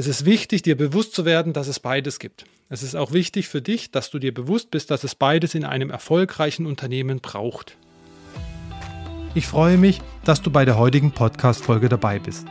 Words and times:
Es 0.00 0.06
ist 0.06 0.24
wichtig, 0.24 0.62
dir 0.62 0.78
bewusst 0.78 1.12
zu 1.12 1.26
werden, 1.26 1.52
dass 1.52 1.68
es 1.68 1.78
beides 1.78 2.18
gibt. 2.18 2.46
Es 2.70 2.82
ist 2.82 2.96
auch 2.96 3.12
wichtig 3.12 3.48
für 3.48 3.60
dich, 3.60 3.90
dass 3.90 4.08
du 4.08 4.18
dir 4.18 4.32
bewusst 4.32 4.70
bist, 4.70 4.90
dass 4.90 5.04
es 5.04 5.14
beides 5.14 5.54
in 5.54 5.62
einem 5.62 5.90
erfolgreichen 5.90 6.64
Unternehmen 6.64 7.20
braucht. 7.20 7.76
Ich 9.34 9.46
freue 9.46 9.76
mich, 9.76 10.00
dass 10.24 10.40
du 10.40 10.50
bei 10.50 10.64
der 10.64 10.78
heutigen 10.78 11.12
Podcast-Folge 11.12 11.90
dabei 11.90 12.18
bist. 12.18 12.46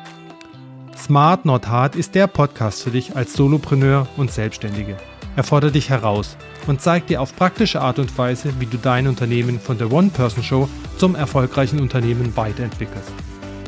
Smart 0.95 1.45
Not 1.45 1.65
Hard 1.65 1.95
ist 1.95 2.13
der 2.13 2.27
Podcast 2.27 2.83
für 2.83 2.91
dich 2.91 3.15
als 3.15 3.33
Solopreneur 3.33 4.07
und 4.15 4.31
Selbstständige. 4.31 4.95
Er 5.35 5.43
fordert 5.43 5.73
dich 5.73 5.89
heraus 5.89 6.37
und 6.67 6.81
zeigt 6.81 7.09
dir 7.09 7.19
auf 7.19 7.35
praktische 7.35 7.81
Art 7.81 7.97
und 7.97 8.15
Weise, 8.15 8.53
wie 8.59 8.67
du 8.67 8.77
dein 8.77 9.07
Unternehmen 9.07 9.59
von 9.59 9.79
der 9.79 9.91
One-Person-Show 9.91 10.69
zum 10.99 11.15
erfolgreichen 11.15 11.79
Unternehmen 11.79 12.37
weiterentwickelst. 12.37 13.11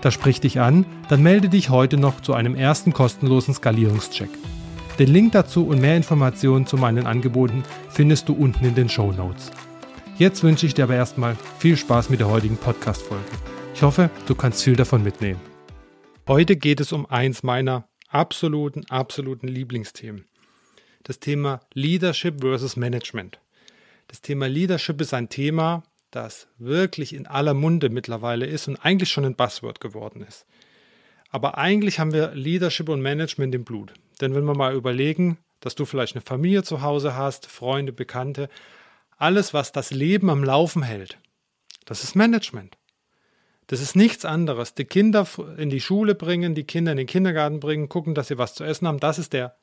Das 0.00 0.14
spricht 0.14 0.44
dich 0.44 0.60
an, 0.60 0.86
dann 1.08 1.22
melde 1.22 1.48
dich 1.48 1.70
heute 1.70 1.96
noch 1.96 2.20
zu 2.20 2.34
einem 2.34 2.54
ersten 2.54 2.92
kostenlosen 2.92 3.54
Skalierungscheck. 3.54 4.30
Den 4.98 5.12
Link 5.12 5.32
dazu 5.32 5.66
und 5.66 5.80
mehr 5.80 5.96
Informationen 5.96 6.66
zu 6.66 6.76
meinen 6.76 7.06
Angeboten 7.06 7.62
findest 7.90 8.28
du 8.28 8.32
unten 8.32 8.64
in 8.64 8.74
den 8.74 8.88
Show 8.88 9.12
Notes. 9.12 9.50
Jetzt 10.18 10.42
wünsche 10.42 10.66
ich 10.66 10.74
dir 10.74 10.84
aber 10.84 10.96
erstmal 10.96 11.36
viel 11.58 11.76
Spaß 11.76 12.10
mit 12.10 12.20
der 12.20 12.28
heutigen 12.28 12.56
Podcast-Folge. 12.56 13.24
Ich 13.74 13.82
hoffe, 13.82 14.10
du 14.26 14.34
kannst 14.34 14.64
viel 14.64 14.74
davon 14.74 15.04
mitnehmen. 15.04 15.40
Heute 16.26 16.56
geht 16.56 16.80
es 16.80 16.92
um 16.92 17.06
eins 17.06 17.42
meiner 17.44 17.88
absoluten, 18.08 18.84
absoluten 18.90 19.46
Lieblingsthemen. 19.46 20.24
Das 21.04 21.20
Thema 21.20 21.60
Leadership 21.74 22.40
versus 22.40 22.76
Management. 22.76 23.38
Das 24.08 24.20
Thema 24.20 24.48
Leadership 24.48 25.00
ist 25.00 25.14
ein 25.14 25.28
Thema, 25.28 25.84
das 26.10 26.48
wirklich 26.58 27.14
in 27.14 27.26
aller 27.26 27.54
Munde 27.54 27.90
mittlerweile 27.90 28.46
ist 28.46 28.68
und 28.68 28.76
eigentlich 28.76 29.10
schon 29.10 29.24
ein 29.24 29.36
Buzzword 29.36 29.80
geworden 29.80 30.22
ist. 30.22 30.46
Aber 31.30 31.58
eigentlich 31.58 31.98
haben 31.98 32.12
wir 32.12 32.34
Leadership 32.34 32.88
und 32.88 33.02
Management 33.02 33.54
im 33.54 33.64
Blut. 33.64 33.92
Denn 34.20 34.34
wenn 34.34 34.44
wir 34.44 34.54
mal 34.54 34.74
überlegen, 34.74 35.38
dass 35.60 35.74
du 35.74 35.84
vielleicht 35.84 36.14
eine 36.14 36.22
Familie 36.22 36.62
zu 36.62 36.82
Hause 36.82 37.14
hast, 37.14 37.46
Freunde, 37.46 37.92
Bekannte, 37.92 38.48
alles, 39.16 39.52
was 39.52 39.72
das 39.72 39.90
Leben 39.90 40.30
am 40.30 40.44
Laufen 40.44 40.82
hält, 40.82 41.18
das 41.84 42.04
ist 42.04 42.14
Management. 42.14 42.78
Das 43.66 43.82
ist 43.82 43.96
nichts 43.96 44.24
anderes. 44.24 44.74
Die 44.74 44.86
Kinder 44.86 45.26
in 45.58 45.68
die 45.68 45.80
Schule 45.80 46.14
bringen, 46.14 46.54
die 46.54 46.64
Kinder 46.64 46.92
in 46.92 46.96
den 46.96 47.06
Kindergarten 47.06 47.60
bringen, 47.60 47.90
gucken, 47.90 48.14
dass 48.14 48.28
sie 48.28 48.38
was 48.38 48.54
zu 48.54 48.64
essen 48.64 48.88
haben. 48.88 48.98
Das 48.98 49.18
ist 49.18 49.34
der 49.34 49.56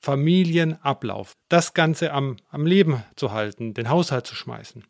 Familienablauf. 0.00 1.32
Das 1.48 1.74
Ganze 1.74 2.12
am, 2.12 2.36
am 2.50 2.66
Leben 2.66 3.02
zu 3.16 3.32
halten, 3.32 3.74
den 3.74 3.88
Haushalt 3.88 4.28
zu 4.28 4.36
schmeißen. 4.36 4.84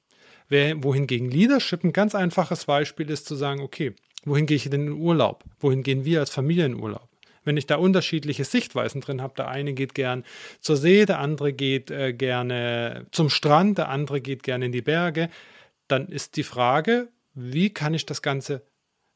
Wohingegen 0.50 1.30
Leadership 1.30 1.84
ein 1.84 1.92
ganz 1.92 2.14
einfaches 2.14 2.64
Beispiel 2.64 3.10
ist 3.10 3.26
zu 3.26 3.34
sagen, 3.34 3.60
okay, 3.60 3.94
wohin 4.24 4.46
gehe 4.46 4.56
ich 4.56 4.68
denn 4.68 4.86
in 4.86 4.92
Urlaub? 4.92 5.44
Wohin 5.60 5.82
gehen 5.82 6.04
wir 6.04 6.20
als 6.20 6.30
Familie 6.30 6.66
in 6.66 6.74
Urlaub? 6.74 7.08
Wenn 7.44 7.56
ich 7.56 7.66
da 7.66 7.76
unterschiedliche 7.76 8.44
Sichtweisen 8.44 9.00
drin 9.00 9.22
habe, 9.22 9.34
der 9.36 9.48
eine 9.48 9.72
geht 9.72 9.94
gern 9.94 10.24
zur 10.60 10.76
See, 10.76 11.06
der 11.06 11.18
andere 11.18 11.52
geht 11.52 11.90
äh, 11.90 12.12
gerne 12.12 13.06
zum 13.10 13.30
Strand, 13.30 13.78
der 13.78 13.88
andere 13.88 14.20
geht 14.20 14.42
gerne 14.42 14.66
in 14.66 14.72
die 14.72 14.82
Berge, 14.82 15.30
dann 15.86 16.08
ist 16.08 16.36
die 16.36 16.42
Frage, 16.42 17.08
wie 17.34 17.70
kann 17.70 17.94
ich 17.94 18.04
das 18.04 18.22
Ganze, 18.22 18.62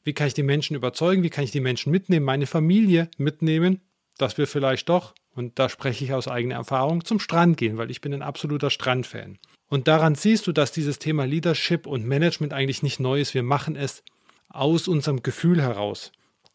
wie 0.03 0.13
kann 0.13 0.27
ich 0.27 0.33
die 0.33 0.43
Menschen 0.43 0.75
überzeugen, 0.75 1.23
wie 1.23 1.29
kann 1.29 1.43
ich 1.43 1.51
die 1.51 1.59
Menschen 1.59 1.91
mitnehmen, 1.91 2.25
meine 2.25 2.47
Familie 2.47 3.09
mitnehmen, 3.17 3.81
dass 4.17 4.37
wir 4.37 4.47
vielleicht 4.47 4.89
doch, 4.89 5.13
und 5.35 5.57
da 5.59 5.69
spreche 5.69 6.05
ich 6.05 6.13
aus 6.13 6.27
eigener 6.27 6.55
Erfahrung, 6.55 7.03
zum 7.05 7.19
Strand 7.19 7.57
gehen, 7.57 7.77
weil 7.77 7.91
ich 7.91 8.01
bin 8.01 8.13
ein 8.13 8.21
absoluter 8.21 8.69
Strandfan. 8.69 9.39
Und 9.69 9.87
daran 9.87 10.15
siehst 10.15 10.45
du, 10.45 10.51
dass 10.51 10.71
dieses 10.71 10.99
Thema 10.99 11.25
Leadership 11.25 11.87
und 11.87 12.05
Management 12.05 12.53
eigentlich 12.53 12.83
nicht 12.83 12.99
neu 12.99 13.19
ist. 13.19 13.33
Wir 13.33 13.43
machen 13.43 13.75
es 13.75 14.03
aus 14.49 14.87
unserem 14.87 15.23
Gefühl 15.23 15.61
heraus. 15.61 16.11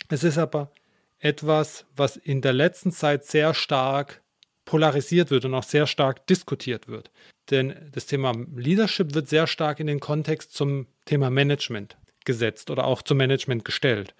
Es 0.08 0.22
ist 0.22 0.38
aber 0.38 0.70
etwas, 1.18 1.84
was 1.96 2.16
in 2.16 2.42
der 2.42 2.52
letzten 2.52 2.92
Zeit 2.92 3.24
sehr 3.24 3.54
stark 3.54 4.22
polarisiert 4.64 5.30
wird 5.30 5.44
und 5.44 5.54
auch 5.54 5.64
sehr 5.64 5.86
stark 5.86 6.26
diskutiert 6.26 6.88
wird. 6.88 7.10
Denn 7.50 7.74
das 7.92 8.06
Thema 8.06 8.32
Leadership 8.54 9.14
wird 9.14 9.28
sehr 9.28 9.46
stark 9.46 9.80
in 9.80 9.86
den 9.86 9.98
Kontext 9.98 10.54
zum 10.54 10.86
Thema 11.06 11.30
Management 11.30 11.96
gesetzt 12.24 12.70
oder 12.70 12.84
auch 12.84 13.02
zum 13.02 13.16
Management 13.16 13.64
gestellt. 13.64 14.14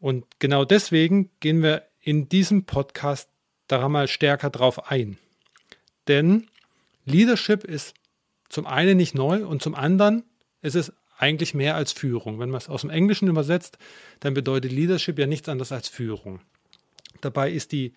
Und 0.00 0.26
genau 0.40 0.64
deswegen 0.64 1.30
gehen 1.40 1.62
wir 1.62 1.84
in 2.00 2.28
diesem 2.28 2.64
Podcast 2.64 3.28
da 3.66 3.88
mal 3.88 4.08
stärker 4.08 4.50
drauf 4.50 4.90
ein. 4.90 5.18
Denn 6.08 6.46
Leadership 7.04 7.64
ist 7.64 7.94
zum 8.48 8.66
einen 8.66 8.96
nicht 8.96 9.14
neu 9.14 9.46
und 9.46 9.62
zum 9.62 9.74
anderen 9.74 10.24
ist 10.62 10.74
es 10.74 10.92
eigentlich 11.18 11.54
mehr 11.54 11.76
als 11.76 11.92
Führung. 11.92 12.38
Wenn 12.38 12.50
man 12.50 12.58
es 12.58 12.68
aus 12.68 12.80
dem 12.80 12.90
Englischen 12.90 13.28
übersetzt, 13.28 13.78
dann 14.20 14.34
bedeutet 14.34 14.72
Leadership 14.72 15.18
ja 15.18 15.26
nichts 15.26 15.48
anderes 15.48 15.70
als 15.72 15.88
Führung. 15.88 16.40
Dabei 17.20 17.50
ist 17.50 17.72
die, 17.72 17.92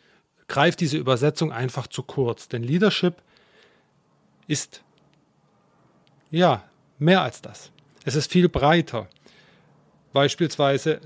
greift 0.47 0.81
diese 0.81 0.97
Übersetzung 0.97 1.51
einfach 1.51 1.87
zu 1.87 2.03
kurz, 2.03 2.49
denn 2.49 2.63
Leadership 2.63 3.15
ist 4.47 4.83
ja 6.29 6.63
mehr 6.99 7.21
als 7.21 7.41
das. 7.41 7.71
Es 8.03 8.15
ist 8.15 8.31
viel 8.31 8.49
breiter. 8.49 9.07
Beispielsweise 10.11 10.99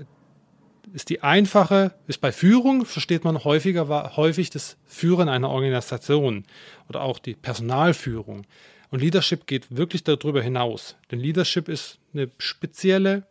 ist 0.92 1.10
die 1.10 1.22
einfache, 1.22 1.94
ist 2.06 2.20
bei 2.20 2.32
Führung, 2.32 2.84
versteht 2.84 3.24
man 3.24 3.44
häufiger, 3.44 4.16
häufig 4.16 4.50
das 4.50 4.76
Führen 4.86 5.28
einer 5.28 5.50
Organisation 5.50 6.44
oder 6.88 7.02
auch 7.02 7.18
die 7.18 7.34
Personalführung. 7.34 8.46
Und 8.90 9.00
Leadership 9.00 9.46
geht 9.46 9.76
wirklich 9.76 10.04
darüber 10.04 10.42
hinaus. 10.42 10.96
Denn 11.10 11.20
Leadership 11.20 11.68
ist 11.68 11.98
eine 12.12 12.30
spezielle 12.38 13.26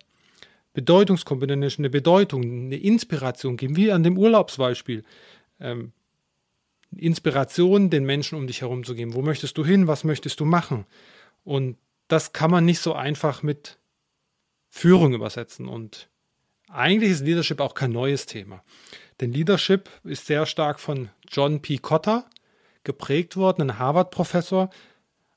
Bedeutungskomponente, 0.74 1.80
eine 1.80 1.90
Bedeutung, 1.90 2.44
eine 2.44 2.78
Inspiration. 2.78 3.58
Gehen 3.58 3.76
wir 3.76 3.96
an 3.96 4.04
dem 4.04 4.18
Urlaubsbeispiel. 4.18 5.04
Ähm, 5.60 5.92
Inspiration 6.96 7.90
den 7.90 8.06
Menschen 8.06 8.38
um 8.38 8.48
dich 8.48 8.62
herum 8.62 8.84
zu 8.84 8.94
geben. 8.94 9.14
Wo 9.14 9.22
möchtest 9.22 9.58
du 9.58 9.66
hin? 9.66 9.88
Was 9.88 10.04
möchtest 10.04 10.40
du 10.40 10.46
machen? 10.46 10.86
Und 11.44 11.78
das 12.08 12.34
kann 12.34 12.52
man 12.52 12.66
nicht 12.66 12.80
so 12.80 12.94
einfach 12.94 13.42
mit 13.42 13.80
Führung 14.70 15.14
übersetzen. 15.14 15.68
Und 15.68 16.10
eigentlich 16.70 17.12
ist 17.12 17.26
Leadership 17.26 17.60
auch 17.60 17.74
kein 17.74 17.92
neues 17.92 18.26
Thema. 18.26 18.64
Denn 19.20 19.32
Leadership 19.32 19.90
ist 20.04 20.26
sehr 20.26 20.46
stark 20.46 20.80
von 20.80 21.10
John 21.28 21.62
P. 21.62 21.78
Cotter 21.78 22.26
geprägt 22.84 23.36
worden, 23.36 23.64
ein 23.64 23.80
Harvard-Professor, 23.80 24.70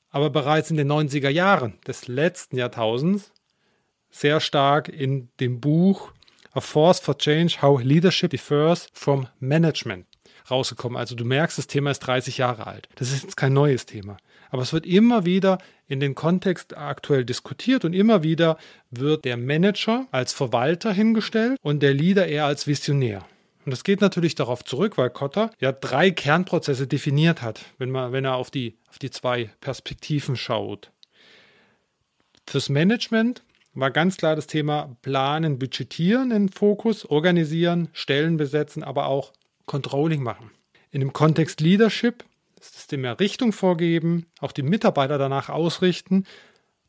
aber 0.09 0.29
bereits 0.29 0.71
in 0.71 0.77
den 0.77 0.91
90er 0.91 1.29
Jahren 1.29 1.79
des 1.87 2.07
letzten 2.07 2.57
Jahrtausends 2.57 3.31
sehr 4.09 4.39
stark 4.39 4.89
in 4.89 5.29
dem 5.39 5.59
Buch 5.59 6.11
A 6.53 6.59
Force 6.59 6.99
for 6.99 7.17
Change, 7.17 7.61
How 7.61 7.81
Leadership 7.81 8.31
Differs 8.31 8.87
from 8.93 9.27
Management 9.39 10.05
rausgekommen. 10.49 10.97
Also 10.97 11.15
du 11.15 11.23
merkst, 11.23 11.57
das 11.57 11.67
Thema 11.67 11.91
ist 11.91 11.99
30 11.99 12.37
Jahre 12.37 12.67
alt. 12.67 12.89
Das 12.95 13.11
ist 13.11 13.23
jetzt 13.23 13.37
kein 13.37 13.53
neues 13.53 13.85
Thema. 13.85 14.17
Aber 14.51 14.61
es 14.61 14.73
wird 14.73 14.85
immer 14.85 15.25
wieder 15.25 15.57
in 15.87 15.99
den 15.99 16.13
Kontext 16.13 16.77
aktuell 16.77 17.25
diskutiert 17.25 17.85
und 17.85 17.93
immer 17.93 18.21
wieder 18.21 18.57
wird 18.91 19.25
der 19.25 19.37
Manager 19.37 20.07
als 20.11 20.33
Verwalter 20.33 20.91
hingestellt 20.91 21.57
und 21.61 21.81
der 21.81 21.93
Leader 21.93 22.27
eher 22.27 22.45
als 22.45 22.67
Visionär. 22.67 23.25
Und 23.65 23.71
das 23.71 23.83
geht 23.83 24.01
natürlich 24.01 24.35
darauf 24.35 24.63
zurück, 24.65 24.97
weil 24.97 25.09
Kotter 25.09 25.51
ja 25.59 25.71
drei 25.71 26.11
Kernprozesse 26.11 26.85
definiert 26.85 27.41
hat, 27.41 27.61
wenn, 27.77 27.91
man, 27.91 28.11
wenn 28.11 28.25
er 28.25 28.35
auf 28.35 28.51
die, 28.51 28.75
auf 28.89 28.99
die 28.99 29.09
zwei 29.09 29.49
Perspektiven 29.61 30.35
schaut. 30.35 30.91
Fürs 32.45 32.69
Management 32.69 33.43
war 33.73 33.91
ganz 33.91 34.17
klar 34.17 34.35
das 34.35 34.47
Thema 34.47 34.97
Planen, 35.01 35.59
Budgetieren 35.59 36.31
im 36.31 36.49
Fokus, 36.49 37.05
Organisieren, 37.05 37.87
Stellen 37.93 38.35
besetzen, 38.35 38.83
aber 38.83 39.05
auch 39.05 39.31
Controlling 39.65 40.23
machen. 40.23 40.51
In 40.89 40.99
dem 40.99 41.13
Kontext 41.13 41.61
Leadership 41.61 42.25
ist 42.61 42.77
es 42.77 42.87
dem 42.87 43.03
ja 43.03 43.13
Richtung 43.13 43.53
vorgeben, 43.53 44.27
auch 44.39 44.51
die 44.51 44.63
Mitarbeiter 44.63 45.17
danach 45.17 45.49
ausrichten, 45.49 46.25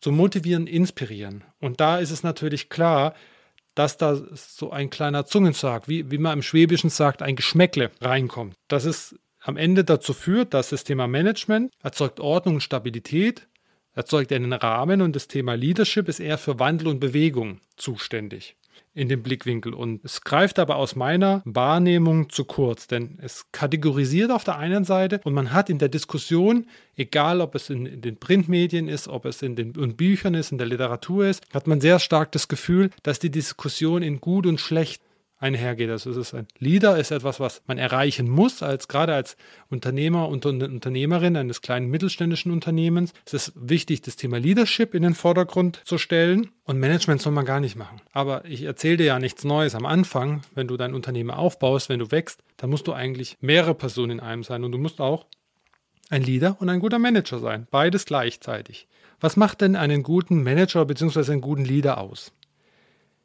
zu 0.00 0.12
motivieren, 0.12 0.66
inspirieren. 0.66 1.44
Und 1.60 1.80
da 1.80 1.98
ist 1.98 2.10
es 2.10 2.22
natürlich 2.22 2.68
klar, 2.68 3.14
dass 3.74 3.96
da 3.96 4.20
so 4.34 4.70
ein 4.70 4.90
kleiner 4.90 5.24
Zungensag, 5.24 5.88
wie, 5.88 6.10
wie 6.10 6.18
man 6.18 6.34
im 6.34 6.42
Schwäbischen 6.42 6.90
sagt, 6.90 7.22
ein 7.22 7.36
Geschmäckle 7.36 7.90
reinkommt. 8.00 8.54
Das 8.68 8.84
es 8.84 9.18
am 9.40 9.56
Ende 9.56 9.84
dazu 9.84 10.12
führt, 10.12 10.54
dass 10.54 10.70
das 10.70 10.84
Thema 10.84 11.06
Management 11.08 11.72
erzeugt 11.82 12.20
Ordnung 12.20 12.56
und 12.56 12.60
Stabilität, 12.60 13.48
erzeugt 13.94 14.32
einen 14.32 14.52
Rahmen 14.52 15.02
und 15.02 15.16
das 15.16 15.28
Thema 15.28 15.54
Leadership 15.54 16.08
ist 16.08 16.20
eher 16.20 16.38
für 16.38 16.58
Wandel 16.58 16.88
und 16.88 17.00
Bewegung 17.00 17.60
zuständig. 17.76 18.56
In 18.94 19.08
den 19.08 19.22
Blickwinkel. 19.22 19.74
Und 19.74 20.04
es 20.04 20.20
greift 20.22 20.58
aber 20.58 20.76
aus 20.76 20.96
meiner 20.96 21.42
Wahrnehmung 21.44 22.28
zu 22.28 22.44
kurz, 22.44 22.86
denn 22.86 23.18
es 23.22 23.46
kategorisiert 23.52 24.30
auf 24.30 24.44
der 24.44 24.58
einen 24.58 24.84
Seite 24.84 25.20
und 25.24 25.34
man 25.34 25.52
hat 25.52 25.70
in 25.70 25.78
der 25.78 25.88
Diskussion, 25.88 26.66
egal 26.96 27.40
ob 27.40 27.54
es 27.54 27.70
in, 27.70 28.00
den 28.00 28.18
Printmedien 28.18 28.88
ist, 28.88 29.08
ob 29.08 29.24
es 29.24 29.42
in 29.42 29.56
den 29.56 29.72
in 29.74 29.96
Büchern 29.96 30.34
ist, 30.34 30.52
in 30.52 30.58
der 30.58 30.66
Literatur 30.66 31.26
ist, 31.26 31.44
hat 31.54 31.66
man 31.66 31.80
sehr 31.80 31.98
stark 31.98 32.32
das 32.32 32.48
Gefühl, 32.48 32.90
dass 33.02 33.18
die 33.18 33.30
Diskussion 33.30 34.02
in 34.02 34.20
gut 34.20 34.46
und 34.46 34.60
schlecht 34.60 35.02
einhergeht. 35.42 35.90
Also 35.90 36.10
es 36.10 36.16
ist 36.16 36.34
ein 36.34 36.46
Leader 36.58 36.98
ist 36.98 37.10
etwas, 37.10 37.40
was 37.40 37.62
man 37.66 37.78
erreichen 37.78 38.30
muss, 38.30 38.62
als 38.62 38.88
gerade 38.88 39.14
als 39.14 39.36
Unternehmer 39.68 40.28
und 40.28 40.46
Unternehmerin 40.46 41.36
eines 41.36 41.60
kleinen 41.60 41.88
mittelständischen 41.88 42.52
Unternehmens. 42.52 43.12
Es 43.26 43.34
ist 43.34 43.52
wichtig, 43.56 44.02
das 44.02 44.16
Thema 44.16 44.38
Leadership 44.38 44.94
in 44.94 45.02
den 45.02 45.14
Vordergrund 45.14 45.82
zu 45.84 45.98
stellen. 45.98 46.50
Und 46.64 46.78
Management 46.78 47.20
soll 47.20 47.32
man 47.32 47.44
gar 47.44 47.60
nicht 47.60 47.76
machen. 47.76 48.00
Aber 48.12 48.44
ich 48.44 48.62
erzähle 48.62 48.98
dir 48.98 49.06
ja 49.06 49.18
nichts 49.18 49.44
Neues. 49.44 49.74
Am 49.74 49.84
Anfang, 49.84 50.42
wenn 50.54 50.68
du 50.68 50.76
dein 50.76 50.94
Unternehmen 50.94 51.30
aufbaust, 51.30 51.88
wenn 51.88 51.98
du 51.98 52.10
wächst, 52.12 52.42
dann 52.56 52.70
musst 52.70 52.86
du 52.86 52.92
eigentlich 52.92 53.36
mehrere 53.40 53.74
Personen 53.74 54.12
in 54.12 54.20
einem 54.20 54.44
sein. 54.44 54.62
Und 54.62 54.72
du 54.72 54.78
musst 54.78 55.00
auch 55.00 55.26
ein 56.08 56.22
Leader 56.22 56.56
und 56.60 56.68
ein 56.68 56.80
guter 56.80 56.98
Manager 56.98 57.40
sein. 57.40 57.66
Beides 57.70 58.04
gleichzeitig. 58.04 58.86
Was 59.20 59.36
macht 59.36 59.60
denn 59.60 59.76
einen 59.76 60.02
guten 60.02 60.42
Manager 60.42 60.84
bzw. 60.84 61.32
einen 61.32 61.40
guten 61.40 61.64
Leader 61.64 61.98
aus? 61.98 62.32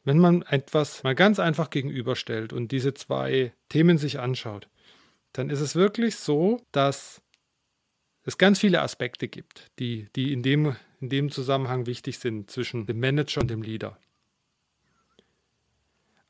Wenn 0.07 0.19
man 0.19 0.42
etwas 0.44 1.04
mal 1.04 1.15
ganz 1.15 1.38
einfach 1.38 1.69
gegenüberstellt 1.69 2.54
und 2.54 2.71
diese 2.71 2.94
zwei 2.94 3.51
Themen 3.68 3.98
sich 3.98 4.21
anschaut, 4.21 4.69
dann 5.33 5.50
ist 5.50 5.59
es 5.59 5.75
wirklich 5.75 6.15
so, 6.15 6.62
dass 6.71 7.21
es 8.24 8.38
ganz 8.38 8.57
viele 8.57 8.81
Aspekte 8.81 9.27
gibt, 9.27 9.69
die, 9.80 10.07
die 10.15 10.31
in, 10.31 10.44
dem, 10.44 10.77
in 11.01 11.09
dem 11.09 11.30
Zusammenhang 11.30 11.88
wichtig 11.88 12.19
sind 12.19 12.50
zwischen 12.50 12.86
dem 12.86 13.01
Manager 13.01 13.42
und 13.42 13.51
dem 13.51 13.62
Leader. 13.62 14.00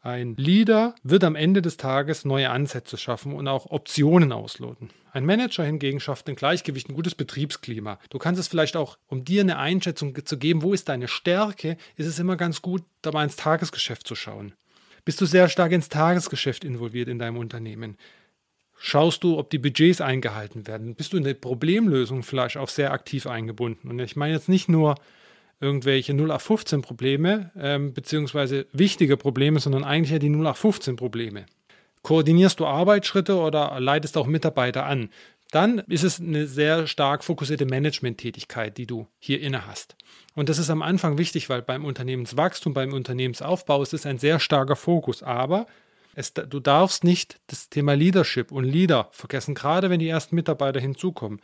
Ein 0.07 0.38
Leader 0.38 0.95
wird 1.04 1.25
am 1.25 1.36
Ende 1.36 1.62
des 1.62 1.75
Tages 1.75 2.24
neue 2.24 2.50
Ansätze 2.50 2.98
schaffen 2.98 3.33
und 3.33 3.50
auch 3.50 3.65
Optionen 3.71 4.31
ausloten. 4.31 4.89
Ein 5.12 5.25
Manager 5.25 5.65
hingegen 5.65 6.00
schafft 6.00 6.30
ein 6.30 6.38
Gleichgewicht, 6.38 6.88
ein 6.88 6.95
gutes 6.95 7.13
Betriebsklima. 7.13 8.00
Du 8.09 8.18
kannst 8.18 8.39
es 8.39 8.48
vielleicht 8.48 8.77
auch, 8.77 8.98
um 9.07 9.25
dir 9.25 9.42
eine 9.42 9.57
Einschätzung 9.57 10.18
zu 10.24 10.38
geben, 10.38 10.62
wo 10.62 10.71
ist 10.71 10.88
deine 10.88 11.09
Stärke, 11.09 11.75
ist 11.98 12.07
es 12.07 12.19
immer 12.19 12.38
ganz 12.38 12.62
gut, 12.62 12.83
dabei 13.01 13.25
ins 13.25 13.36
Tagesgeschäft 13.36 14.07
zu 14.07 14.15
schauen. 14.15 14.54
Bist 15.04 15.19
du 15.19 15.25
sehr 15.25 15.50
stark 15.50 15.74
ins 15.74 15.89
Tagesgeschäft 15.89 16.63
involviert 16.63 17.09
in 17.09 17.19
deinem 17.19 17.36
Unternehmen? 17.36 17.98
Schaust 18.77 19.25
du, 19.25 19.38
ob 19.38 19.50
die 19.50 19.59
Budgets 19.59 20.00
eingehalten 20.00 20.68
werden? 20.68 20.95
Bist 20.95 21.12
du 21.12 21.18
in 21.18 21.25
der 21.25 21.33
Problemlösung 21.33 22.24
vielleicht 22.24 22.56
auch 22.56 22.69
sehr 22.69 22.94
aktiv 22.94 23.27
eingebunden? 23.27 23.89
Und 23.89 24.00
ich 24.00 24.15
meine 24.15 24.36
jetzt 24.36 24.48
nicht 24.48 24.69
nur 24.69 24.95
irgendwelche 25.59 26.13
0815 26.13 26.81
Probleme, 26.81 27.51
ähm, 27.57 27.94
beziehungsweise 27.94 28.68
wichtige 28.71 29.18
Probleme, 29.18 29.59
sondern 29.59 29.83
eigentlich 29.83 30.12
ja 30.12 30.19
die 30.19 30.30
0815 30.30 30.95
Probleme. 30.95 31.45
Koordinierst 32.04 32.59
du 32.59 32.65
Arbeitsschritte 32.65 33.38
oder 33.38 33.80
leitest 33.80 34.18
auch 34.18 34.27
Mitarbeiter 34.27 34.86
an? 34.86 35.09
Dann 35.51 35.80
ist 35.88 36.04
es 36.04 36.19
eine 36.19 36.45
sehr 36.45 36.88
stark 36.88 37.24
fokussierte 37.24 37.65
Management-Tätigkeit, 37.65 38.77
die 38.77 38.86
du 38.86 39.07
hier 39.19 39.42
inne 39.42 39.65
hast. 39.65 39.95
Und 40.36 40.50
das 40.50 40.59
ist 40.59 40.69
am 40.69 40.81
Anfang 40.81 41.18
wichtig, 41.18 41.50
weil 41.50 41.62
beim 41.62 41.86
Unternehmenswachstum, 41.86 42.74
beim 42.74 42.94
Unternehmensaufbau 42.94 43.81
ist 43.81 43.94
es 43.94 44.06
ein 44.06 44.19
sehr 44.19 44.39
starker 44.39 44.75
Fokus. 44.75 45.24
Aber 45.24 45.68
es, 46.18 46.34
du 46.34 46.60
darfst 46.60 47.04
nicht 47.04 47.40
das 47.48 47.69
Thema 47.69 47.94
Leadership 47.94 48.52
und 48.52 48.64
Leader 48.64 49.10
vergessen, 49.12 49.56
gerade 49.56 49.90
wenn 49.90 50.00
die 50.00 50.10
ersten 50.10 50.36
Mitarbeiter 50.36 50.80
hinzukommen 50.80 51.40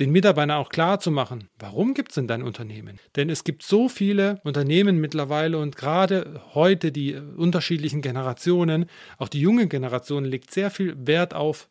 den 0.00 0.10
Mitarbeitern 0.10 0.56
auch 0.56 0.68
klar 0.68 1.00
zu 1.00 1.10
machen, 1.10 1.48
warum 1.58 1.94
gibt 1.94 2.10
es 2.10 2.14
denn 2.16 2.26
dein 2.26 2.42
Unternehmen? 2.42 2.98
Denn 3.16 3.30
es 3.30 3.44
gibt 3.44 3.62
so 3.62 3.88
viele 3.88 4.40
Unternehmen 4.44 5.00
mittlerweile 5.00 5.58
und 5.58 5.76
gerade 5.76 6.40
heute 6.54 6.92
die 6.92 7.14
unterschiedlichen 7.14 8.02
Generationen, 8.02 8.86
auch 9.18 9.28
die 9.28 9.40
junge 9.40 9.68
Generation 9.68 10.24
legt 10.24 10.50
sehr 10.50 10.70
viel 10.70 10.94
Wert 10.98 11.34
auf 11.34 11.68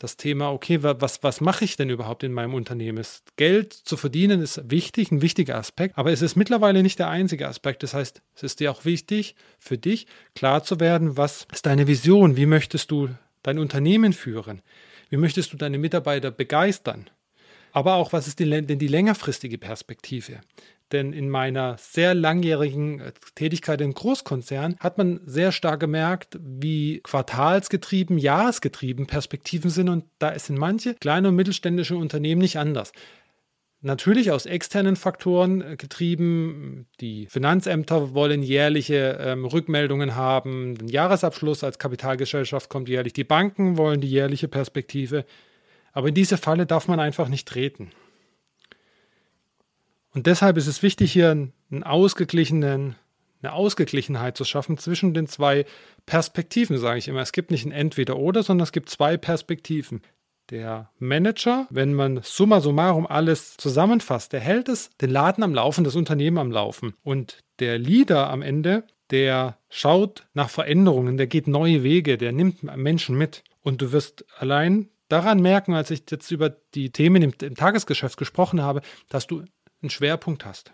das 0.00 0.16
Thema, 0.16 0.50
okay, 0.50 0.82
was, 0.82 1.22
was 1.22 1.42
mache 1.42 1.62
ich 1.62 1.76
denn 1.76 1.90
überhaupt 1.90 2.24
in 2.24 2.32
meinem 2.32 2.54
Unternehmen? 2.54 3.04
Geld 3.36 3.74
zu 3.74 3.98
verdienen 3.98 4.40
ist 4.40 4.70
wichtig, 4.70 5.12
ein 5.12 5.20
wichtiger 5.20 5.56
Aspekt, 5.56 5.98
aber 5.98 6.10
es 6.10 6.22
ist 6.22 6.36
mittlerweile 6.36 6.82
nicht 6.82 6.98
der 6.98 7.10
einzige 7.10 7.46
Aspekt. 7.46 7.82
Das 7.82 7.92
heißt, 7.92 8.22
es 8.34 8.42
ist 8.42 8.60
dir 8.60 8.72
auch 8.72 8.86
wichtig, 8.86 9.36
für 9.58 9.76
dich 9.76 10.06
klar 10.34 10.64
zu 10.64 10.80
werden, 10.80 11.18
was 11.18 11.46
ist 11.52 11.66
deine 11.66 11.86
Vision? 11.86 12.36
Wie 12.36 12.46
möchtest 12.46 12.90
du 12.90 13.10
dein 13.42 13.58
Unternehmen 13.58 14.14
führen? 14.14 14.62
Wie 15.10 15.18
möchtest 15.18 15.52
du 15.52 15.58
deine 15.58 15.76
Mitarbeiter 15.76 16.30
begeistern? 16.30 17.10
Aber 17.72 17.94
auch, 17.96 18.14
was 18.14 18.26
ist 18.26 18.40
denn 18.40 18.66
die 18.66 18.88
längerfristige 18.88 19.58
Perspektive? 19.58 20.40
Denn 20.92 21.12
in 21.12 21.30
meiner 21.30 21.76
sehr 21.78 22.14
langjährigen 22.14 23.00
äh, 23.00 23.12
Tätigkeit 23.34 23.80
in 23.80 23.94
Großkonzernen 23.94 24.76
hat 24.80 24.98
man 24.98 25.20
sehr 25.24 25.52
stark 25.52 25.80
gemerkt, 25.80 26.38
wie 26.40 27.00
quartalsgetrieben, 27.00 28.18
jahresgetrieben 28.18 29.06
Perspektiven 29.06 29.70
sind. 29.70 29.88
Und 29.88 30.04
da 30.18 30.38
sind 30.38 30.58
manche 30.58 30.94
kleine 30.94 31.28
und 31.28 31.36
mittelständische 31.36 31.96
Unternehmen 31.96 32.40
nicht 32.40 32.58
anders. 32.58 32.92
Natürlich 33.82 34.30
aus 34.30 34.44
externen 34.44 34.96
Faktoren 34.96 35.62
äh, 35.62 35.76
getrieben. 35.76 36.86
Die 37.00 37.26
Finanzämter 37.26 38.12
wollen 38.12 38.42
jährliche 38.42 39.18
ähm, 39.20 39.46
Rückmeldungen 39.46 40.16
haben. 40.16 40.74
Den 40.74 40.88
Jahresabschluss 40.88 41.64
als 41.64 41.78
Kapitalgesellschaft 41.78 42.68
kommt 42.68 42.90
jährlich. 42.90 43.14
Die 43.14 43.24
Banken 43.24 43.78
wollen 43.78 44.02
die 44.02 44.10
jährliche 44.10 44.48
Perspektive. 44.48 45.24
Aber 45.92 46.08
in 46.08 46.14
diese 46.14 46.36
Falle 46.36 46.66
darf 46.66 46.88
man 46.88 47.00
einfach 47.00 47.28
nicht 47.28 47.48
treten. 47.48 47.90
Und 50.12 50.26
deshalb 50.26 50.56
ist 50.56 50.66
es 50.66 50.82
wichtig, 50.82 51.12
hier 51.12 51.30
einen 51.30 51.82
ausgeglichenen, 51.82 52.96
eine 53.42 53.52
Ausgeglichenheit 53.52 54.36
zu 54.36 54.44
schaffen 54.44 54.76
zwischen 54.76 55.14
den 55.14 55.26
zwei 55.26 55.64
Perspektiven, 56.06 56.78
sage 56.78 56.98
ich 56.98 57.08
immer. 57.08 57.20
Es 57.20 57.32
gibt 57.32 57.50
nicht 57.50 57.64
ein 57.64 57.72
Entweder-Oder, 57.72 58.42
sondern 58.42 58.64
es 58.64 58.72
gibt 58.72 58.90
zwei 58.90 59.16
Perspektiven. 59.16 60.02
Der 60.50 60.90
Manager, 60.98 61.68
wenn 61.70 61.94
man 61.94 62.20
summa 62.24 62.60
summarum 62.60 63.06
alles 63.06 63.56
zusammenfasst, 63.56 64.32
der 64.32 64.40
hält 64.40 64.68
es, 64.68 64.90
den 65.00 65.10
Laden 65.10 65.44
am 65.44 65.54
Laufen, 65.54 65.84
das 65.84 65.94
Unternehmen 65.94 66.38
am 66.38 66.50
Laufen. 66.50 66.94
Und 67.04 67.38
der 67.60 67.78
Leader 67.78 68.30
am 68.30 68.42
Ende, 68.42 68.82
der 69.10 69.58
schaut 69.68 70.26
nach 70.34 70.50
Veränderungen, 70.50 71.16
der 71.16 71.28
geht 71.28 71.46
neue 71.46 71.84
Wege, 71.84 72.18
der 72.18 72.32
nimmt 72.32 72.64
Menschen 72.76 73.16
mit. 73.16 73.44
Und 73.60 73.80
du 73.80 73.92
wirst 73.92 74.24
allein 74.38 74.88
daran 75.08 75.40
merken, 75.40 75.74
als 75.74 75.90
ich 75.92 76.02
jetzt 76.10 76.30
über 76.32 76.50
die 76.50 76.90
Themen 76.90 77.22
im, 77.22 77.32
im 77.42 77.54
Tagesgeschäft 77.54 78.16
gesprochen 78.16 78.62
habe, 78.62 78.80
dass 79.08 79.28
du 79.28 79.44
einen 79.82 79.90
Schwerpunkt 79.90 80.44
hast. 80.44 80.72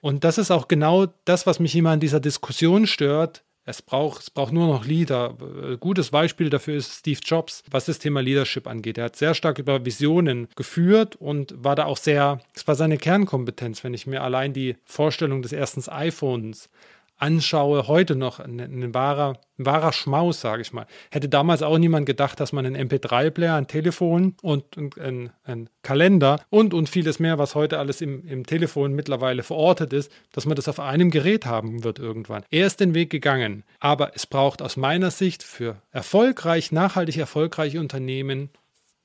Und 0.00 0.24
das 0.24 0.38
ist 0.38 0.50
auch 0.50 0.68
genau 0.68 1.06
das, 1.24 1.46
was 1.46 1.60
mich 1.60 1.74
immer 1.74 1.90
an 1.90 2.00
dieser 2.00 2.20
Diskussion 2.20 2.86
stört. 2.86 3.42
Es 3.64 3.82
braucht, 3.82 4.22
es 4.22 4.30
braucht 4.30 4.52
nur 4.52 4.66
noch 4.66 4.86
Leader. 4.86 5.36
Gutes 5.78 6.10
Beispiel 6.10 6.48
dafür 6.48 6.76
ist 6.76 7.00
Steve 7.00 7.20
Jobs, 7.22 7.62
was 7.70 7.84
das 7.84 7.98
Thema 7.98 8.22
Leadership 8.22 8.66
angeht. 8.66 8.96
Er 8.96 9.04
hat 9.04 9.16
sehr 9.16 9.34
stark 9.34 9.58
über 9.58 9.84
Visionen 9.84 10.48
geführt 10.56 11.16
und 11.16 11.52
war 11.62 11.76
da 11.76 11.84
auch 11.84 11.98
sehr, 11.98 12.40
es 12.54 12.66
war 12.66 12.76
seine 12.76 12.96
Kernkompetenz, 12.96 13.84
wenn 13.84 13.92
ich 13.92 14.06
mir 14.06 14.22
allein 14.22 14.54
die 14.54 14.76
Vorstellung 14.86 15.42
des 15.42 15.52
ersten 15.52 15.86
iPhones 15.90 16.70
anschaue, 17.18 17.88
heute 17.88 18.16
noch 18.16 18.38
ein, 18.38 18.60
ein, 18.60 18.94
wahrer, 18.94 19.40
ein 19.58 19.66
wahrer 19.66 19.92
Schmaus, 19.92 20.40
sage 20.40 20.62
ich 20.62 20.72
mal. 20.72 20.86
Hätte 21.10 21.28
damals 21.28 21.62
auch 21.62 21.76
niemand 21.78 22.06
gedacht, 22.06 22.38
dass 22.40 22.52
man 22.52 22.64
einen 22.64 22.88
MP3-Player, 22.88 23.54
ein 23.54 23.66
Telefon 23.66 24.36
und 24.40 24.76
ein, 24.76 25.30
ein, 25.44 25.68
Kalender 25.82 26.40
und, 26.48 26.74
und 26.74 26.88
vieles 26.88 27.18
mehr, 27.18 27.38
was 27.38 27.54
heute 27.54 27.78
alles 27.78 28.00
im, 28.00 28.26
im 28.26 28.46
Telefon 28.46 28.92
mittlerweile 28.92 29.42
verortet 29.42 29.92
ist, 29.92 30.12
dass 30.32 30.46
man 30.46 30.54
das 30.54 30.68
auf 30.68 30.80
einem 30.80 31.10
Gerät 31.10 31.44
haben 31.44 31.82
wird 31.84 31.98
irgendwann. 31.98 32.44
Er 32.50 32.66
ist 32.66 32.80
den 32.80 32.94
Weg 32.94 33.10
gegangen, 33.10 33.64
aber 33.80 34.12
es 34.14 34.26
braucht 34.26 34.62
aus 34.62 34.76
meiner 34.76 35.10
Sicht 35.10 35.42
für 35.42 35.82
erfolgreich, 35.90 36.72
nachhaltig 36.72 37.16
erfolgreiche 37.16 37.80
Unternehmen, 37.80 38.50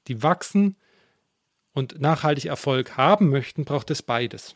die 0.07 0.21
wachsen 0.21 0.75
und 1.73 1.99
nachhaltig 1.99 2.45
Erfolg 2.45 2.97
haben 2.97 3.29
möchten, 3.29 3.65
braucht 3.65 3.89
es 3.89 4.01
beides. 4.03 4.55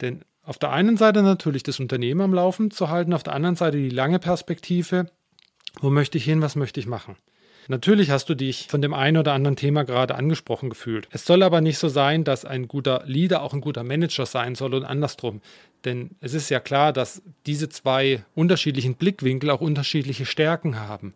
Denn 0.00 0.24
auf 0.46 0.58
der 0.58 0.70
einen 0.70 0.96
Seite 0.96 1.22
natürlich 1.22 1.64
das 1.64 1.80
Unternehmen 1.80 2.20
am 2.20 2.32
Laufen 2.32 2.70
zu 2.70 2.88
halten, 2.88 3.12
auf 3.12 3.24
der 3.24 3.34
anderen 3.34 3.56
Seite 3.56 3.76
die 3.76 3.90
lange 3.90 4.18
Perspektive. 4.18 5.10
Wo 5.80 5.90
möchte 5.90 6.18
ich 6.18 6.24
hin? 6.24 6.40
Was 6.40 6.56
möchte 6.56 6.80
ich 6.80 6.86
machen? 6.86 7.16
Natürlich 7.68 8.10
hast 8.10 8.28
du 8.28 8.36
dich 8.36 8.68
von 8.68 8.80
dem 8.80 8.94
einen 8.94 9.16
oder 9.16 9.32
anderen 9.32 9.56
Thema 9.56 9.82
gerade 9.82 10.14
angesprochen 10.14 10.70
gefühlt. 10.70 11.08
Es 11.10 11.26
soll 11.26 11.42
aber 11.42 11.60
nicht 11.60 11.78
so 11.78 11.88
sein, 11.88 12.22
dass 12.22 12.44
ein 12.44 12.68
guter 12.68 13.02
Leader 13.06 13.42
auch 13.42 13.54
ein 13.54 13.60
guter 13.60 13.82
Manager 13.82 14.24
sein 14.24 14.54
soll 14.54 14.74
und 14.74 14.84
andersrum. 14.84 15.40
Denn 15.84 16.10
es 16.20 16.32
ist 16.32 16.48
ja 16.48 16.60
klar, 16.60 16.92
dass 16.92 17.22
diese 17.44 17.68
zwei 17.68 18.24
unterschiedlichen 18.36 18.94
Blickwinkel 18.94 19.50
auch 19.50 19.60
unterschiedliche 19.60 20.26
Stärken 20.26 20.78
haben. 20.78 21.14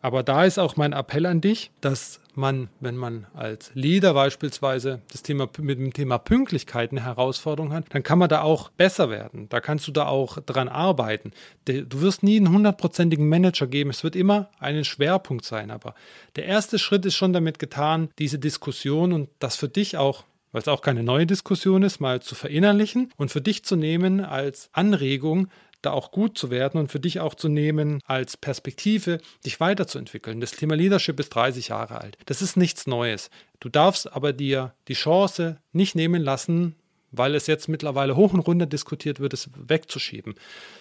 Aber 0.00 0.22
da 0.22 0.44
ist 0.44 0.58
auch 0.58 0.76
mein 0.76 0.92
Appell 0.92 1.26
an 1.26 1.40
dich, 1.40 1.70
dass 1.80 2.20
man, 2.34 2.68
wenn 2.78 2.96
man 2.96 3.26
als 3.34 3.72
Leader 3.74 4.14
beispielsweise 4.14 5.00
das 5.10 5.22
Thema 5.22 5.48
mit 5.58 5.78
dem 5.78 5.92
Thema 5.92 6.18
Pünktlichkeit 6.18 6.92
eine 6.92 7.04
Herausforderung 7.04 7.72
hat, 7.72 7.86
dann 7.90 8.04
kann 8.04 8.20
man 8.20 8.28
da 8.28 8.42
auch 8.42 8.70
besser 8.70 9.10
werden. 9.10 9.48
Da 9.48 9.60
kannst 9.60 9.88
du 9.88 9.92
da 9.92 10.06
auch 10.06 10.38
dran 10.46 10.68
arbeiten. 10.68 11.32
Du 11.64 12.00
wirst 12.00 12.22
nie 12.22 12.36
einen 12.36 12.52
hundertprozentigen 12.52 13.28
Manager 13.28 13.66
geben. 13.66 13.90
Es 13.90 14.04
wird 14.04 14.14
immer 14.14 14.50
einen 14.60 14.84
Schwerpunkt 14.84 15.44
sein. 15.44 15.72
Aber 15.72 15.94
der 16.36 16.46
erste 16.46 16.78
Schritt 16.78 17.04
ist 17.04 17.16
schon 17.16 17.32
damit 17.32 17.58
getan, 17.58 18.08
diese 18.20 18.38
Diskussion 18.38 19.12
und 19.12 19.28
das 19.40 19.56
für 19.56 19.68
dich 19.68 19.96
auch 19.96 20.24
weil 20.52 20.62
es 20.62 20.68
auch 20.68 20.80
keine 20.80 21.02
neue 21.02 21.26
Diskussion 21.26 21.82
ist, 21.82 22.00
mal 22.00 22.22
zu 22.22 22.34
verinnerlichen 22.34 23.12
und 23.16 23.30
für 23.30 23.40
dich 23.40 23.64
zu 23.64 23.76
nehmen 23.76 24.24
als 24.24 24.70
Anregung, 24.72 25.48
da 25.82 25.92
auch 25.92 26.10
gut 26.10 26.36
zu 26.36 26.50
werden 26.50 26.78
und 26.78 26.90
für 26.90 27.00
dich 27.00 27.20
auch 27.20 27.34
zu 27.34 27.48
nehmen 27.48 28.00
als 28.04 28.36
Perspektive, 28.36 29.18
dich 29.44 29.60
weiterzuentwickeln. 29.60 30.40
Das 30.40 30.52
Thema 30.52 30.74
Leadership 30.74 31.20
ist 31.20 31.30
30 31.30 31.68
Jahre 31.68 32.00
alt. 32.00 32.18
Das 32.26 32.42
ist 32.42 32.56
nichts 32.56 32.86
Neues. 32.86 33.30
Du 33.60 33.68
darfst 33.68 34.12
aber 34.12 34.32
dir 34.32 34.74
die 34.88 34.94
Chance 34.94 35.58
nicht 35.72 35.94
nehmen 35.94 36.22
lassen, 36.22 36.74
weil 37.10 37.34
es 37.34 37.46
jetzt 37.46 37.68
mittlerweile 37.68 38.16
hoch 38.16 38.32
und 38.34 38.40
runter 38.40 38.66
diskutiert 38.66 39.20
wird, 39.20 39.32
es 39.32 39.50
wegzuschieben, 39.56 40.34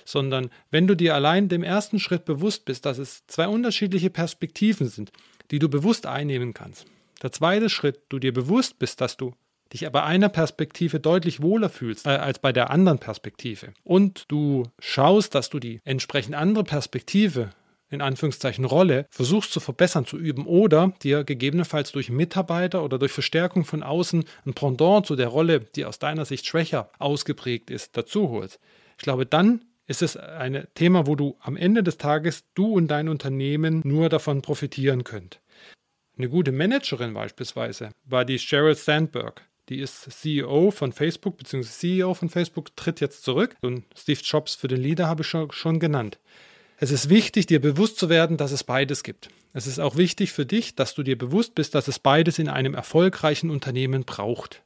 sondern 0.03 0.49
wenn 0.71 0.87
du 0.87 0.95
dir 0.95 1.15
allein 1.15 1.47
dem 1.47 1.63
ersten 1.63 1.99
Schritt 1.99 2.25
bewusst 2.25 2.65
bist, 2.65 2.85
dass 2.85 2.97
es 2.97 3.25
zwei 3.27 3.47
unterschiedliche 3.47 4.09
Perspektiven 4.09 4.87
sind, 4.89 5.11
die 5.51 5.59
du 5.59 5.69
bewusst 5.69 6.05
einnehmen 6.05 6.53
kannst. 6.53 6.85
Der 7.21 7.31
zweite 7.31 7.69
Schritt, 7.69 8.01
du 8.09 8.19
dir 8.19 8.33
bewusst 8.33 8.77
bist, 8.77 9.01
dass 9.01 9.17
du 9.17 9.33
dich 9.73 9.87
bei 9.89 10.03
einer 10.03 10.29
Perspektive 10.29 10.99
deutlich 10.99 11.41
wohler 11.41 11.69
fühlst 11.69 12.05
äh, 12.05 12.11
als 12.11 12.39
bei 12.39 12.51
der 12.51 12.69
anderen 12.69 12.99
Perspektive 12.99 13.73
und 13.83 14.25
du 14.27 14.63
schaust, 14.79 15.35
dass 15.35 15.49
du 15.49 15.59
die 15.59 15.81
entsprechend 15.83 16.35
andere 16.35 16.63
Perspektive 16.63 17.51
in 17.89 18.01
Anführungszeichen 18.01 18.65
Rolle 18.65 19.05
versuchst 19.09 19.51
zu 19.51 19.59
verbessern, 19.59 20.05
zu 20.05 20.17
üben 20.17 20.45
oder 20.45 20.93
dir 21.03 21.23
gegebenenfalls 21.23 21.91
durch 21.91 22.09
Mitarbeiter 22.09 22.83
oder 22.83 22.99
durch 22.99 23.11
Verstärkung 23.11 23.65
von 23.65 23.83
außen 23.83 24.25
ein 24.45 24.53
Pendant 24.53 25.05
zu 25.05 25.15
der 25.15 25.29
Rolle, 25.29 25.61
die 25.61 25.85
aus 25.85 25.99
deiner 25.99 26.25
Sicht 26.25 26.45
schwächer 26.45 26.89
ausgeprägt 26.99 27.69
ist, 27.69 27.95
dazu 27.95 28.29
holst. 28.29 28.59
Ich 28.97 29.03
glaube, 29.03 29.25
dann 29.25 29.63
ist 29.87 30.01
es 30.01 30.17
ein 30.17 30.67
Thema, 30.73 31.07
wo 31.07 31.15
du 31.15 31.37
am 31.39 31.55
Ende 31.55 31.81
des 31.81 31.97
Tages 31.97 32.43
du 32.53 32.73
und 32.73 32.89
dein 32.89 33.07
Unternehmen 33.07 33.81
nur 33.85 34.09
davon 34.09 34.41
profitieren 34.41 35.05
könnt. 35.05 35.39
Eine 36.17 36.29
gute 36.29 36.51
Managerin 36.51 37.13
beispielsweise 37.13 37.91
war 38.03 38.25
die 38.25 38.39
Sheryl 38.39 38.75
Sandberg. 38.75 39.43
Die 39.69 39.79
ist 39.79 40.09
CEO 40.11 40.71
von 40.71 40.93
Facebook, 40.93 41.37
beziehungsweise 41.37 41.77
CEO 41.77 42.13
von 42.13 42.29
Facebook, 42.29 42.75
tritt 42.75 43.01
jetzt 43.01 43.23
zurück. 43.23 43.55
Und 43.61 43.83
Steve 43.97 44.19
Jobs 44.23 44.55
für 44.55 44.67
den 44.67 44.81
Leader 44.81 45.07
habe 45.07 45.23
ich 45.23 45.27
schon, 45.27 45.51
schon 45.51 45.79
genannt. 45.79 46.19
Es 46.77 46.91
ist 46.91 47.09
wichtig, 47.09 47.47
dir 47.47 47.59
bewusst 47.59 47.97
zu 47.97 48.09
werden, 48.09 48.37
dass 48.37 48.51
es 48.51 48.63
beides 48.63 49.03
gibt. 49.03 49.29
Es 49.53 49.67
ist 49.67 49.79
auch 49.79 49.95
wichtig 49.95 50.31
für 50.31 50.45
dich, 50.45 50.75
dass 50.75 50.93
du 50.93 51.03
dir 51.03 51.17
bewusst 51.17 51.55
bist, 51.55 51.73
dass 51.75 51.87
es 51.87 51.99
beides 51.99 52.39
in 52.39 52.47
einem 52.47 52.75
erfolgreichen 52.75 53.49
Unternehmen 53.49 54.05
braucht. 54.05 54.61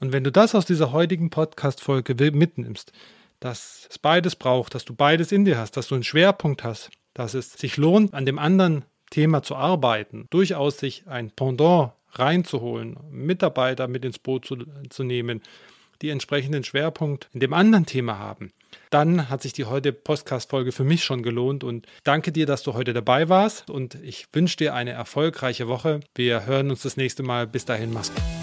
Und 0.00 0.12
wenn 0.12 0.24
du 0.24 0.30
das 0.30 0.54
aus 0.54 0.64
dieser 0.64 0.92
heutigen 0.92 1.30
Podcast-Folge 1.30 2.14
mitnimmst, 2.30 2.92
dass 3.40 3.88
es 3.90 3.98
beides 3.98 4.36
braucht, 4.36 4.74
dass 4.74 4.84
du 4.84 4.94
beides 4.94 5.32
in 5.32 5.44
dir 5.44 5.58
hast, 5.58 5.76
dass 5.76 5.88
du 5.88 5.96
einen 5.96 6.04
Schwerpunkt 6.04 6.64
hast, 6.64 6.90
dass 7.14 7.34
es 7.34 7.52
sich 7.52 7.76
lohnt, 7.76 8.14
an 8.14 8.26
dem 8.26 8.38
anderen 8.38 8.84
Thema 9.10 9.42
zu 9.42 9.56
arbeiten, 9.56 10.26
durchaus 10.30 10.78
sich 10.78 11.06
ein 11.08 11.30
Pendant 11.30 11.92
reinzuholen, 12.12 12.96
Mitarbeiter 13.10 13.88
mit 13.88 14.04
ins 14.04 14.18
Boot 14.18 14.44
zu, 14.44 14.56
zu 14.88 15.04
nehmen, 15.04 15.42
die 16.02 16.10
entsprechenden 16.10 16.64
Schwerpunkt 16.64 17.28
in 17.32 17.40
dem 17.40 17.52
anderen 17.52 17.86
Thema 17.86 18.18
haben, 18.18 18.52
dann 18.90 19.28
hat 19.28 19.42
sich 19.42 19.52
die 19.52 19.64
heutige 19.64 19.92
Podcast-Folge 19.92 20.72
für 20.72 20.84
mich 20.84 21.04
schon 21.04 21.22
gelohnt 21.22 21.64
und 21.64 21.86
danke 22.04 22.32
dir, 22.32 22.46
dass 22.46 22.62
du 22.62 22.74
heute 22.74 22.92
dabei 22.92 23.28
warst 23.28 23.68
und 23.68 23.96
ich 23.96 24.26
wünsche 24.32 24.56
dir 24.56 24.74
eine 24.74 24.92
erfolgreiche 24.92 25.68
Woche. 25.68 26.00
Wir 26.14 26.46
hören 26.46 26.70
uns 26.70 26.82
das 26.82 26.96
nächste 26.96 27.22
Mal. 27.22 27.46
Bis 27.46 27.64
dahin, 27.64 27.92
mach's 27.92 28.14
gut. 28.14 28.37